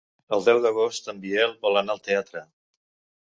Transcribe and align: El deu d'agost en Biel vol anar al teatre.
El 0.35 0.45
deu 0.45 0.61
d'agost 0.63 1.09
en 1.13 1.19
Biel 1.25 1.53
vol 1.67 1.77
anar 1.83 1.97
al 1.97 2.01
teatre. 2.09 2.45